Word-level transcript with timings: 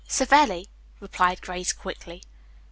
"Savelli," 0.07 0.67
replied 0.99 1.41
Grace 1.43 1.73
quickly. 1.73 2.23